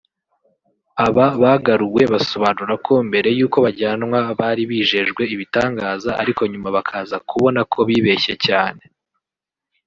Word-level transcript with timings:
Aba 1.05 1.27
bagaruwe 1.41 2.01
basobanura 2.13 2.73
ko 2.85 2.93
mbere 3.07 3.29
y’uko 3.37 3.57
bajyanwa 3.65 4.19
bari 4.39 4.63
bijejwe 4.71 5.21
ibitangaza 5.33 6.11
ariko 6.21 6.41
nyuma 6.51 6.69
bakaza 6.77 7.15
kubona 7.29 7.59
ko 7.71 7.79
bibeshye 7.89 8.33
cyane 8.45 8.83